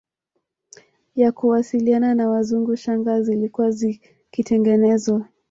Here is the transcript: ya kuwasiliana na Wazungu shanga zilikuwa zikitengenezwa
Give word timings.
ya 1.15 1.31
kuwasiliana 1.31 2.15
na 2.15 2.29
Wazungu 2.29 2.75
shanga 2.75 3.21
zilikuwa 3.21 3.71
zikitengenezwa 3.71 5.27